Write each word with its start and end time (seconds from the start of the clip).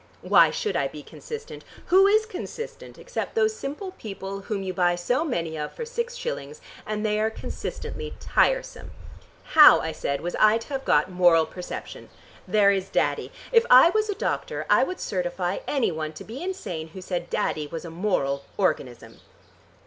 "Why 0.23 0.49
should 0.49 0.75
I 0.75 0.87
be 0.87 1.03
consistent? 1.03 1.63
Who 1.89 2.07
is 2.07 2.25
consistent 2.25 2.97
except 2.97 3.35
those 3.35 3.55
simple 3.55 3.91
people 3.99 4.39
whom 4.39 4.63
you 4.63 4.73
buy 4.73 4.95
so 4.95 5.23
many 5.23 5.59
of 5.59 5.73
for 5.73 5.85
six 5.85 6.15
shillings, 6.15 6.59
and 6.87 7.05
they 7.05 7.19
are 7.19 7.29
consistently 7.29 8.15
tiresome. 8.19 8.89
How, 9.43 9.79
I 9.79 9.91
said, 9.91 10.21
was 10.21 10.35
I 10.39 10.57
to 10.57 10.67
have 10.69 10.85
got 10.85 11.11
moral 11.11 11.45
perception? 11.45 12.09
There 12.47 12.71
is 12.71 12.89
Daddy! 12.89 13.31
If 13.51 13.63
I 13.69 13.91
was 13.91 14.09
a 14.09 14.15
doctor 14.15 14.65
I 14.71 14.83
would 14.83 14.99
certify 14.99 15.59
any 15.67 15.91
one 15.91 16.13
to 16.13 16.23
be 16.23 16.41
insane 16.41 16.87
who 16.87 17.01
said 17.03 17.29
Daddy 17.29 17.67
was 17.67 17.85
a 17.85 17.91
moral 17.91 18.45
organism. 18.57 19.19